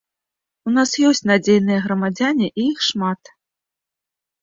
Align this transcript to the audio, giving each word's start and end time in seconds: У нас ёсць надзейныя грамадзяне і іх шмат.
У 0.69 0.73
нас 0.77 0.93
ёсць 1.09 1.21
надзейныя 1.33 1.85
грамадзяне 1.85 2.51
і 2.59 2.69
іх 2.73 2.79
шмат. 2.91 3.21